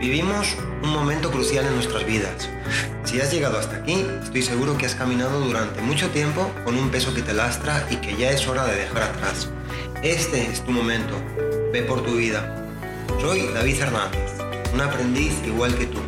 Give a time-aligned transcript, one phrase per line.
[0.00, 2.50] Vivimos un momento crucial en nuestras vidas.
[3.04, 6.90] Si has llegado hasta aquí, estoy seguro que has caminado durante mucho tiempo con un
[6.90, 9.48] peso que te lastra y que ya es hora de dejar atrás.
[10.02, 11.14] Este es tu momento.
[11.72, 12.54] Ve por tu vida.
[13.20, 14.32] Soy David Hernández,
[14.74, 15.98] un aprendiz igual que tú.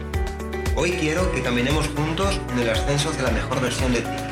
[0.76, 4.27] Hoy quiero que caminemos juntos en el ascenso hacia la mejor versión de ti.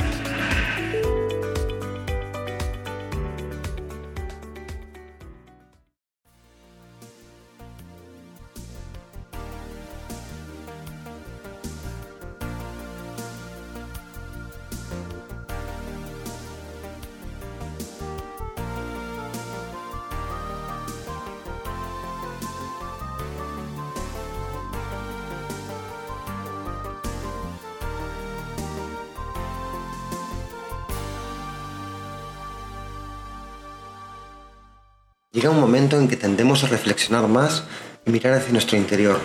[35.37, 37.65] Llega un momento en que tendemos a reflexionar más
[38.07, 39.21] y mirar hacia nuestro interior.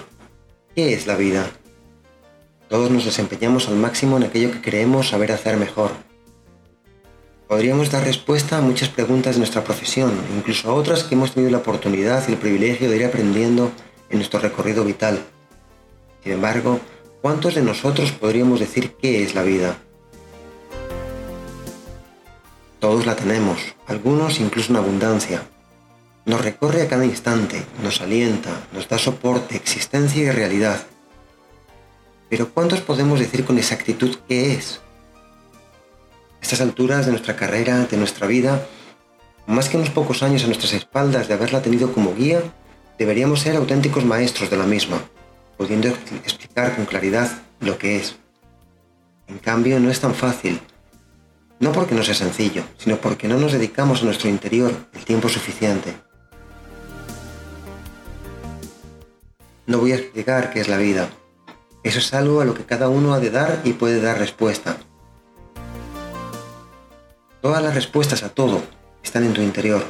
[0.76, 1.50] ¿Qué es la vida?
[2.68, 5.92] Todos nos desempeñamos al máximo en aquello que creemos saber hacer mejor.
[7.48, 11.50] Podríamos dar respuesta a muchas preguntas de nuestra profesión, incluso a otras que hemos tenido
[11.50, 13.72] la oportunidad y el privilegio de ir aprendiendo
[14.10, 15.24] en nuestro recorrido vital.
[16.24, 16.82] Sin embargo,
[17.22, 19.78] ¿cuántos de nosotros podríamos decir qué es la vida?
[22.80, 25.44] Todos la tenemos, algunos incluso en abundancia.
[26.26, 30.86] Nos recorre a cada instante, nos alienta, nos da soporte, existencia y realidad.
[32.30, 34.82] Pero ¿cuántos podemos decir con exactitud qué es?
[36.40, 38.68] A estas alturas de nuestra carrera, de nuestra vida,
[39.48, 42.42] más que unos pocos años a nuestras espaldas de haberla tenido como guía,
[43.00, 45.02] deberíamos ser auténticos maestros de la misma,
[45.58, 48.16] pudiendo explicar con claridad lo que es.
[49.28, 50.62] En cambio, no es tan fácil,
[51.60, 55.30] no porque no sea sencillo, sino porque no nos dedicamos a nuestro interior el tiempo
[55.30, 55.96] suficiente.
[59.68, 61.10] No voy a explicar qué es la vida.
[61.84, 64.78] Eso es algo a lo que cada uno ha de dar y puede dar respuesta.
[67.42, 68.62] Todas las respuestas a todo
[69.04, 69.84] están en tu interior.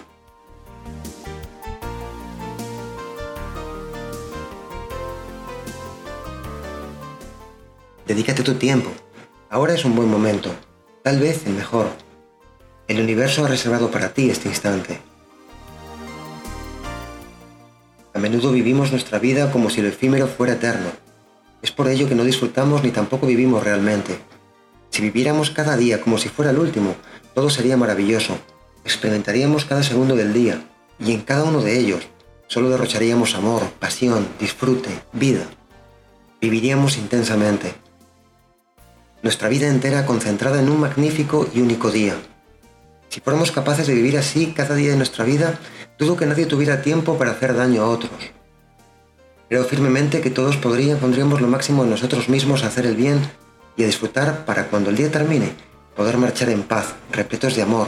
[8.08, 8.90] Dedícate tu tiempo.
[9.50, 10.50] Ahora es un buen momento,
[11.02, 11.88] tal vez el mejor.
[12.88, 15.11] El universo ha reservado para ti este instante.
[18.22, 20.90] Menudo vivimos nuestra vida como si lo efímero fuera eterno.
[21.62, 24.18] Es por ello que no disfrutamos ni tampoco vivimos realmente.
[24.90, 26.96] Si viviéramos cada día como si fuera el último,
[27.34, 28.38] todo sería maravilloso.
[28.84, 30.64] Experimentaríamos cada segundo del día,
[31.00, 32.08] y en cada uno de ellos
[32.48, 35.46] solo derrocharíamos amor, pasión, disfrute, vida.
[36.42, 37.74] Viviríamos intensamente.
[39.24, 42.16] Nuestra vida entera concentrada en un magnífico y único día.
[43.10, 45.60] Si fuéramos capaces de vivir así cada día de nuestra vida,
[46.01, 48.12] dudo que nadie tuviera tiempo para hacer daño a otros.
[49.47, 53.22] Creo firmemente que todos podrían, pondríamos lo máximo en nosotros mismos a hacer el bien
[53.78, 55.53] y a disfrutar para cuando el día termine,
[55.95, 57.88] poder marchar en paz, repletos de amor,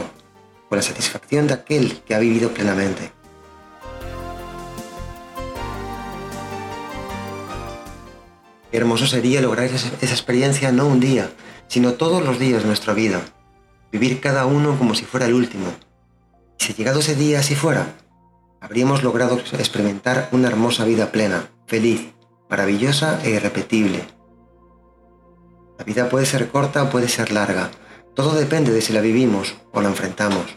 [0.68, 3.10] con la satisfacción de aquel que ha vivido plenamente.
[8.70, 11.30] Hermoso sería lograr esa, experiencia no un día,
[11.66, 13.20] sino todos los días de nuestra vida
[13.90, 15.66] vivir cada uno como si fuera el último.
[16.58, 17.94] Si llegado ese día así fuera,
[18.64, 22.14] habríamos logrado experimentar una hermosa vida plena, feliz,
[22.48, 24.00] maravillosa e irrepetible.
[25.78, 27.70] La vida puede ser corta o puede ser larga,
[28.14, 30.56] todo depende de si la vivimos o la enfrentamos.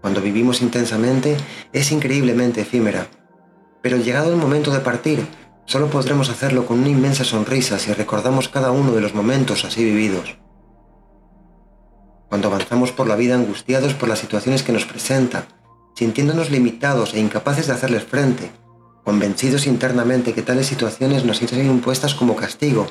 [0.00, 1.36] Cuando vivimos intensamente
[1.72, 3.08] es increíblemente efímera,
[3.82, 5.26] pero llegado el momento de partir,
[5.64, 9.84] solo podremos hacerlo con una inmensa sonrisa si recordamos cada uno de los momentos así
[9.84, 10.36] vividos
[12.30, 15.48] cuando avanzamos por la vida angustiados por las situaciones que nos presenta,
[15.94, 18.50] sintiéndonos limitados e incapaces de hacerles frente,
[19.04, 22.86] convencidos internamente que tales situaciones nos siguen impuestas como castigo,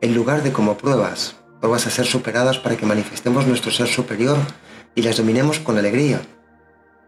[0.00, 4.36] en lugar de como pruebas, pruebas a ser superadas para que manifestemos nuestro ser superior
[4.94, 6.20] y las dominemos con alegría.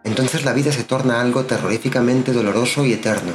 [0.05, 3.32] Entonces la vida se torna algo terroríficamente doloroso y eterno.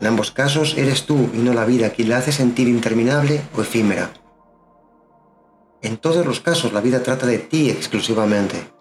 [0.00, 3.60] En ambos casos eres tú y no la vida quien la hace sentir interminable o
[3.60, 4.10] efímera.
[5.82, 8.71] En todos los casos la vida trata de ti exclusivamente.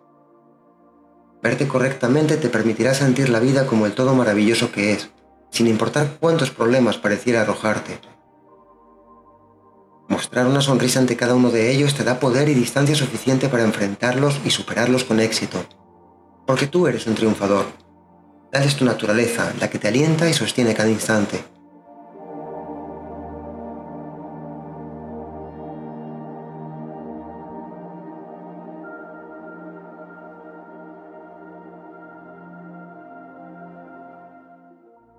[1.42, 5.10] Verte correctamente te permitirá sentir la vida como el todo maravilloso que es,
[5.50, 8.00] sin importar cuántos problemas pareciera arrojarte.
[10.08, 13.64] Mostrar una sonrisa ante cada uno de ellos te da poder y distancia suficiente para
[13.64, 15.58] enfrentarlos y superarlos con éxito.
[16.46, 17.66] Porque tú eres un triunfador.
[18.52, 21.44] Tal es tu naturaleza, la que te alienta y sostiene cada instante.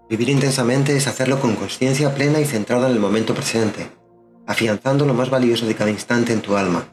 [0.09, 3.89] Vivir intensamente es hacerlo con conciencia plena y centrada en el momento presente,
[4.47, 6.89] afianzando lo más valioso de cada instante en tu alma.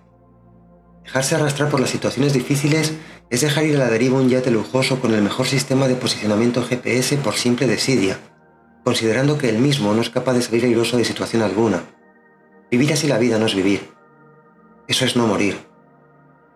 [1.03, 2.93] Dejarse arrastrar por las situaciones difíciles
[3.29, 6.63] es dejar ir a la deriva un yate lujoso con el mejor sistema de posicionamiento
[6.63, 8.19] GPS por simple desidia,
[8.83, 11.83] considerando que él mismo no es capaz de salir airoso de situación alguna.
[12.71, 13.89] Vivir así la vida no es vivir.
[14.87, 15.57] Eso es no morir.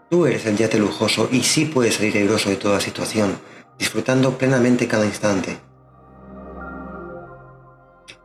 [0.10, 3.38] Tú eres el yate lujoso y sí puedes salir airoso de toda situación,
[3.80, 5.58] disfrutando plenamente cada instante.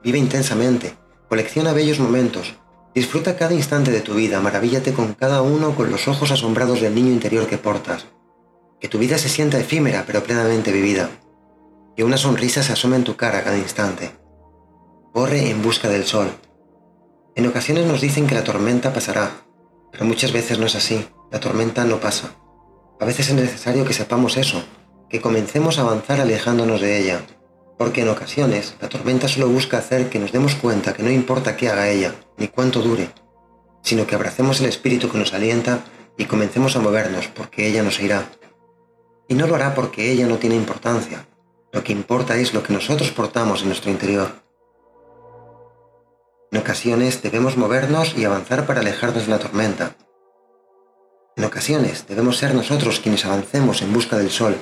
[0.08, 0.94] Vive intensamente,
[1.28, 2.54] colecciona bellos momentos,
[2.94, 6.94] disfruta cada instante de tu vida, maravíllate con cada uno con los ojos asombrados del
[6.94, 8.06] niño interior que portas.
[8.80, 11.10] Que tu vida se sienta efímera pero plenamente vivida.
[11.94, 14.12] Que una sonrisa se asome en tu cara cada instante.
[15.12, 16.30] Corre en busca del sol.
[17.34, 19.42] En ocasiones nos dicen que la tormenta pasará,
[19.92, 22.30] pero muchas veces no es así, la tormenta no pasa.
[22.98, 24.64] A veces es necesario que sepamos eso,
[25.10, 27.20] que comencemos a avanzar alejándonos de ella,
[27.78, 31.56] porque en ocasiones la tormenta solo busca hacer que nos demos cuenta que no importa
[31.56, 33.10] qué haga ella, ni cuánto dure,
[33.82, 35.84] sino que abracemos el espíritu que nos alienta
[36.16, 38.28] y comencemos a movernos porque ella nos irá.
[39.28, 41.26] Y no lo hará porque ella no tiene importancia,
[41.72, 44.32] lo que importa es lo que nosotros portamos en nuestro interior.
[46.50, 49.94] En ocasiones debemos movernos y avanzar para alejarnos de la tormenta.
[51.36, 54.56] En ocasiones debemos ser nosotros quienes avancemos en busca del sol,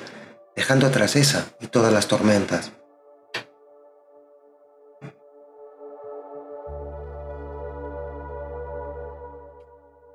[0.55, 2.73] dejando atrás esa y todas las tormentas.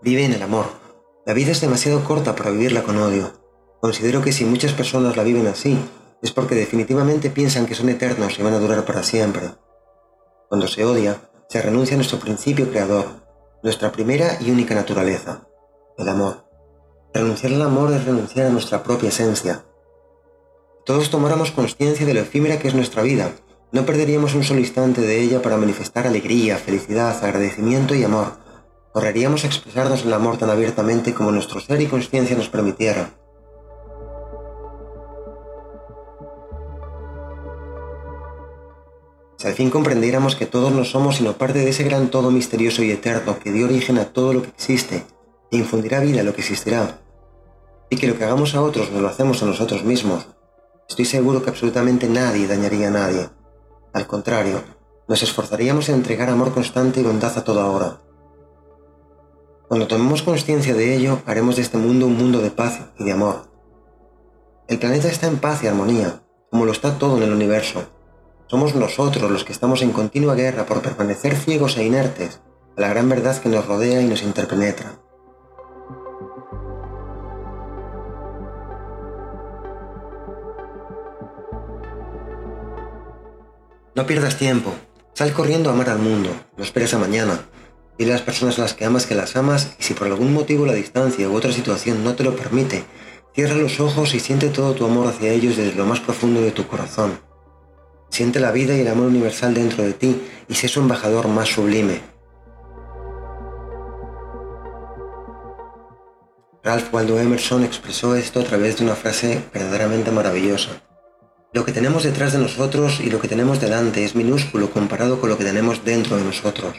[0.03, 0.65] Vive en el amor.
[1.27, 3.33] La vida es demasiado corta para vivirla con odio.
[3.81, 5.77] Considero que si muchas personas la viven así,
[6.24, 9.51] es porque definitivamente piensan que son eternos y van a durar para siempre.
[10.50, 13.06] Cuando se odia, se renuncia a nuestro principio creador,
[13.62, 15.48] nuestra primera y única naturaleza,
[16.00, 16.45] el amor.
[17.13, 19.65] Renunciar al amor es renunciar a nuestra propia esencia.
[20.83, 23.33] Todos tomáramos conciencia de lo efímera que es nuestra vida,
[23.71, 28.41] no perderíamos un solo instante de ella para manifestar alegría, felicidad, agradecimiento y amor
[28.94, 33.14] correríamos a expresarnos el amor tan abiertamente como nuestro ser y conciencia nos permitieran.
[39.38, 42.84] Si al fin comprendiéramos que todos no somos sino parte de ese gran todo misterioso
[42.84, 45.04] y eterno que dio origen a todo lo que existe
[45.52, 47.00] e infundirá vida a lo que existirá,
[47.90, 50.28] y que lo que hagamos a otros nos lo hacemos a nosotros mismos,
[50.88, 53.30] estoy seguro que absolutamente nadie dañaría a nadie.
[53.94, 54.62] Al contrario,
[55.08, 58.00] nos esforzaríamos en entregar amor constante y bondad a toda hora.
[59.71, 63.13] Cuando tomemos conciencia de ello, haremos de este mundo un mundo de paz y de
[63.13, 63.47] amor.
[64.68, 67.85] El planeta está en paz y armonía, como lo está todo en el universo.
[68.47, 72.41] Somos nosotros los que estamos en continua guerra por permanecer ciegos e inertes
[72.75, 75.00] a la gran verdad que nos rodea y nos interpenetra.
[83.95, 84.73] No pierdas tiempo,
[85.13, 87.39] sal corriendo a amar al mundo, no esperes a mañana,
[88.01, 90.33] Dile a las personas a las que amas que las amas y si por algún
[90.33, 92.83] motivo la distancia u otra situación no te lo permite,
[93.36, 96.50] cierra los ojos y siente todo tu amor hacia ellos desde lo más profundo de
[96.50, 97.19] tu corazón.
[98.09, 100.19] Siente la vida y el amor universal dentro de ti
[100.50, 102.01] y sé su embajador más sublime.
[106.63, 110.81] Ralph Waldo Emerson expresó esto a través de una frase verdaderamente maravillosa.
[111.54, 115.30] Lo que tenemos detrás de nosotros y lo que tenemos delante es minúsculo comparado con
[115.30, 116.73] lo que tenemos dentro de nosotros.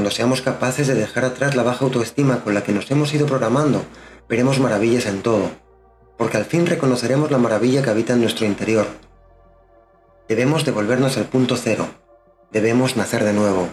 [0.00, 3.26] Cuando seamos capaces de dejar atrás la baja autoestima con la que nos hemos ido
[3.26, 3.84] programando,
[4.30, 5.50] veremos maravillas en todo,
[6.16, 8.86] porque al fin reconoceremos la maravilla que habita en nuestro interior.
[10.26, 11.86] Debemos devolvernos al punto cero,
[12.50, 13.68] debemos nacer de nuevo.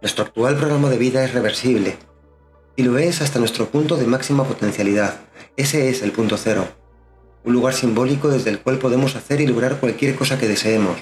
[0.00, 1.96] Nuestro actual programa de vida es reversible,
[2.76, 5.16] y lo es hasta nuestro punto de máxima potencialidad.
[5.56, 6.68] Ese es el punto cero,
[7.42, 10.96] un lugar simbólico desde el cual podemos hacer y lograr cualquier cosa que deseemos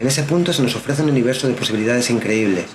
[0.00, 2.66] en ese punto se nos ofrece un universo de posibilidades increíbles.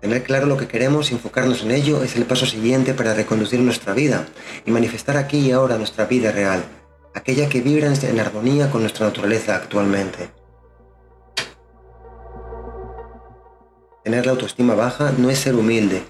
[0.00, 3.58] Tener claro lo que queremos y enfocarnos en ello es el paso siguiente para reconducir
[3.60, 4.26] nuestra vida
[4.64, 6.62] y manifestar aquí y ahora nuestra vida real,
[7.14, 10.30] aquella que vibra en armonía con nuestra naturaleza actualmente.
[14.04, 16.02] Tener la autoestima baja no es ser humilde,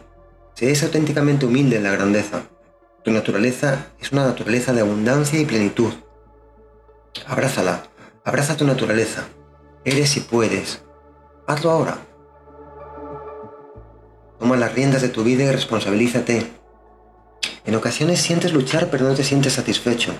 [0.54, 2.42] se es auténticamente humilde en la grandeza.
[3.04, 5.92] Tu naturaleza es una naturaleza de abundancia y plenitud.
[7.26, 7.84] Abrázala,
[8.24, 9.28] abraza tu naturaleza,
[9.86, 10.82] Eres y puedes.
[11.46, 11.98] Hazlo ahora.
[14.38, 16.50] Toma las riendas de tu vida y responsabilízate.
[17.66, 20.12] En ocasiones sientes luchar pero no te sientes satisfecho.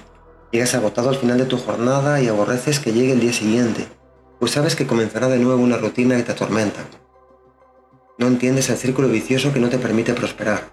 [0.52, 3.88] Llegas agotado al final de tu jornada y aborreces que llegue el día siguiente,
[4.38, 6.80] pues sabes que comenzará de nuevo una rutina que te atormenta.
[8.18, 10.70] No entiendes el círculo vicioso que no te permite prosperar.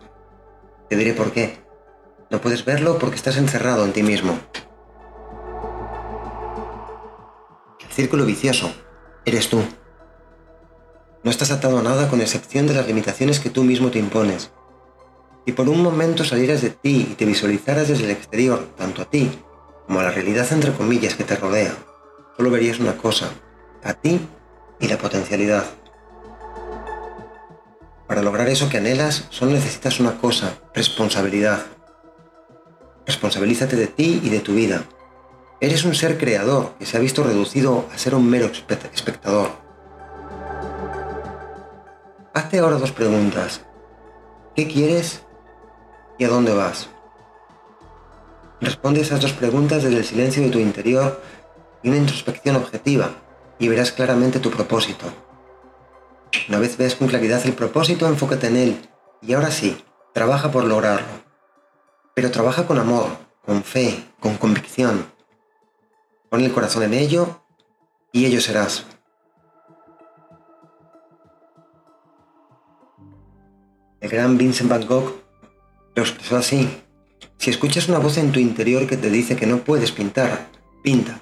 [0.90, 1.60] Te diré por qué.
[2.30, 4.38] No puedes verlo porque estás encerrado en ti mismo.
[8.02, 8.74] Círculo vicioso.
[9.26, 9.62] Eres tú.
[11.24, 14.50] No estás atado a nada con excepción de las limitaciones que tú mismo te impones.
[15.46, 19.06] Si por un momento salieras de ti y te visualizaras desde el exterior, tanto a
[19.06, 19.30] ti
[19.86, 21.76] como a la realidad entre comillas que te rodea,
[22.36, 23.30] solo verías una cosa,
[23.84, 24.20] a ti
[24.80, 25.66] y la potencialidad.
[28.08, 31.68] Para lograr eso que anhelas, solo necesitas una cosa, responsabilidad.
[33.06, 34.86] Responsabilízate de ti y de tu vida.
[35.64, 39.52] Eres un ser creador que se ha visto reducido a ser un mero espectador.
[42.34, 43.62] Hazte ahora dos preguntas.
[44.56, 45.22] ¿Qué quieres
[46.18, 46.90] y a dónde vas?
[48.60, 51.22] Responde esas dos preguntas desde el silencio de tu interior
[51.84, 53.12] y una introspección objetiva
[53.60, 55.06] y verás claramente tu propósito.
[56.50, 58.90] Una vez ves con claridad el propósito, enfócate en él
[59.22, 59.78] y ahora sí,
[60.12, 61.22] trabaja por lograrlo.
[62.16, 63.10] Pero trabaja con amor,
[63.46, 65.21] con fe, con convicción.
[66.32, 67.44] Pon el corazón en ello
[68.14, 68.86] y ello serás.
[74.00, 75.14] El gran Vincent Van Gogh
[75.94, 76.70] lo expresó así.
[77.38, 80.48] Si escuchas una voz en tu interior que te dice que no puedes pintar,
[80.82, 81.20] pinta.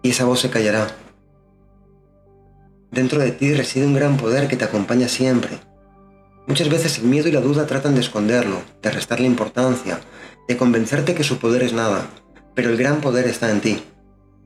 [0.00, 0.86] Y esa voz se callará.
[2.92, 5.58] Dentro de ti reside un gran poder que te acompaña siempre.
[6.46, 9.98] Muchas veces el miedo y la duda tratan de esconderlo, de restarle importancia,
[10.46, 12.06] de convencerte que su poder es nada,
[12.54, 13.82] pero el gran poder está en ti.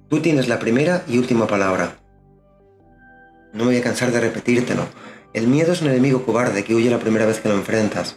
[0.09, 1.99] Tú tienes la primera y última palabra.
[3.53, 4.87] No me voy a cansar de repetírtelo.
[5.35, 8.17] El miedo es un enemigo cobarde que huye la primera vez que lo enfrentas.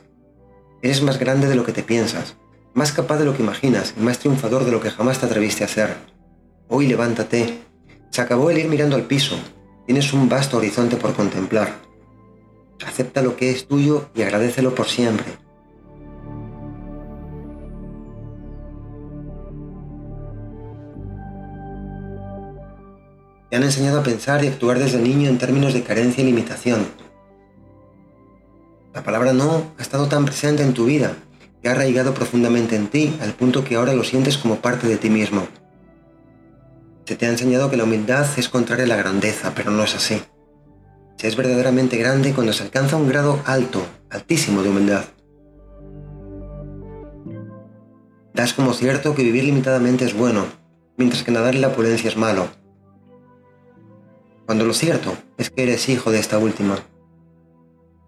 [0.82, 2.38] Eres más grande de lo que te piensas,
[2.74, 5.66] más capaz de lo que imaginas y más triunfador de lo que jamás te atreviste
[5.66, 5.98] a ser.
[6.70, 7.60] Hoy levántate.
[8.10, 9.36] Se acabó el ir mirando al piso.
[9.86, 11.74] Tienes un vasto horizonte por contemplar.
[12.86, 15.34] Acepta lo que es tuyo y agradecelo por siempre.
[23.52, 26.88] Te han enseñado a pensar y actuar desde niño en términos de carencia y limitación.
[28.94, 31.18] La palabra no ha estado tan presente en tu vida
[31.62, 34.96] que ha arraigado profundamente en ti al punto que ahora lo sientes como parte de
[34.96, 35.46] ti mismo.
[37.06, 39.96] Se te ha enseñado que la humildad es contraria a la grandeza, pero no es
[39.96, 40.22] así.
[41.18, 45.04] Se es verdaderamente grande cuando se alcanza un grado alto, altísimo de humildad.
[48.34, 50.46] Das como cierto que vivir limitadamente es bueno,
[50.96, 52.61] mientras que nadar en la opulencia es malo.
[54.46, 56.80] Cuando lo cierto es que eres hijo de esta última.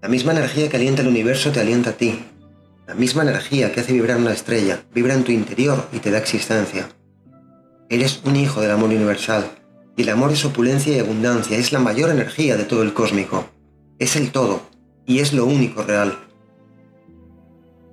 [0.02, 2.20] La misma energía que alienta el universo te alienta a ti.
[2.88, 6.18] La misma energía que hace vibrar una estrella vibra en tu interior y te da
[6.18, 6.90] existencia.
[7.90, 9.46] Eres un hijo del amor universal,
[9.96, 13.46] y el amor es opulencia y abundancia, es la mayor energía de todo el cósmico.
[14.00, 14.62] Es el todo,
[15.06, 16.18] y es lo único real.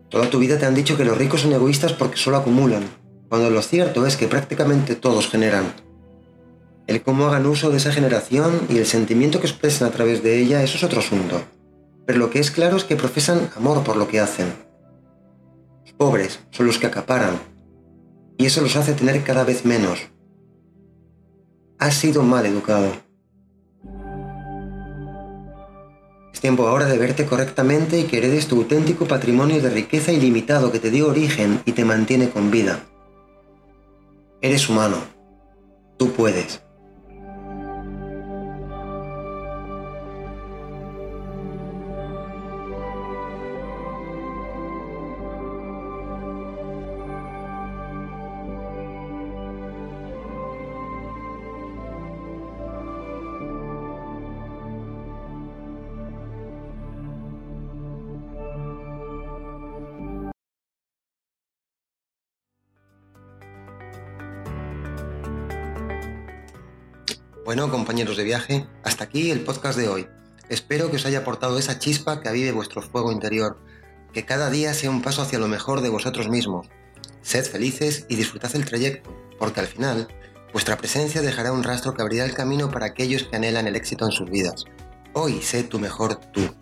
[0.08, 2.82] Toda tu vida te han dicho que los ricos son egoístas porque solo acumulan,
[3.28, 5.72] cuando lo cierto es que prácticamente todos generan.
[6.90, 10.40] El cómo hagan uso de esa generación y el sentimiento que expresan a través de
[10.40, 11.40] ella, eso es otro asunto.
[12.04, 14.52] Pero lo que es claro es que profesan amor por lo que hacen.
[15.84, 17.38] Los pobres son los que acaparan,
[18.36, 20.08] y eso los hace tener cada vez menos.
[21.78, 22.90] Has sido mal educado.
[26.34, 30.72] Es tiempo ahora de verte correctamente y que heredes tu auténtico patrimonio de riqueza ilimitado
[30.72, 32.80] que te dio origen y te mantiene con vida.
[34.40, 34.96] Eres humano.
[35.96, 36.60] Tú puedes.
[67.50, 70.06] Bueno, compañeros de viaje, hasta aquí el podcast de hoy.
[70.48, 73.58] Espero que os haya aportado esa chispa que avive vuestro fuego interior,
[74.12, 76.68] que cada día sea un paso hacia lo mejor de vosotros mismos.
[77.22, 80.06] Sed felices y disfrutad el trayecto, porque al final,
[80.52, 84.04] vuestra presencia dejará un rastro que abrirá el camino para aquellos que anhelan el éxito
[84.04, 84.66] en sus vidas.
[85.12, 86.54] Hoy sé tu mejor tú.